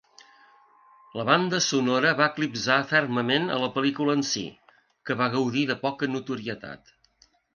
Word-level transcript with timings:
La 1.19 1.25
banda 1.29 1.59
sonora 1.65 2.13
va 2.21 2.29
eclipsar 2.33 2.77
fermament 2.93 3.45
a 3.57 3.59
la 3.65 3.69
pel·lícula 3.77 4.17
en 4.21 4.25
si, 4.31 4.45
que 5.11 5.19
va 5.23 5.31
gaudir 5.37 5.67
de 5.73 5.79
poca 5.87 6.13
notorietat. 6.17 6.91